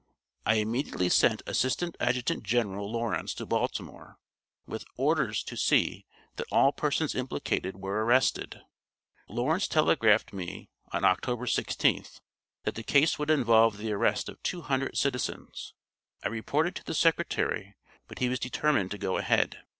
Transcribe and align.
I 0.47 0.55
immediately 0.55 1.09
sent 1.09 1.43
Assistant 1.45 1.95
Adjutant 1.99 2.41
General 2.41 2.91
Lawrence 2.91 3.35
to 3.35 3.45
Baltimore 3.45 4.17
with 4.65 4.83
orders 4.95 5.43
to 5.43 5.55
see 5.55 6.07
that 6.37 6.47
all 6.51 6.71
persons 6.71 7.13
implicated 7.13 7.75
were 7.77 8.03
arrested. 8.03 8.61
Lawrence 9.29 9.67
telegraphed 9.67 10.33
me, 10.33 10.71
on 10.91 11.05
October 11.05 11.45
16th, 11.45 12.19
that 12.63 12.73
the 12.73 12.81
case 12.81 13.19
would 13.19 13.29
involve 13.29 13.77
the 13.77 13.91
arrest 13.91 14.27
of 14.27 14.41
two 14.41 14.61
hundred 14.61 14.97
citizens. 14.97 15.75
I 16.23 16.29
reported 16.29 16.73
to 16.77 16.83
the 16.83 16.95
Secretary, 16.95 17.75
but 18.07 18.17
he 18.17 18.27
was 18.27 18.39
determined 18.39 18.89
to 18.89 18.97
go 18.97 19.17
ahead. 19.17 19.59